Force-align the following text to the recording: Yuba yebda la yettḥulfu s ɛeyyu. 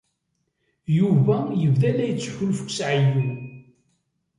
Yuba 0.97 1.37
yebda 1.61 1.89
la 1.97 2.05
yettḥulfu 2.09 2.67
s 2.75 2.77
ɛeyyu. 2.89 3.29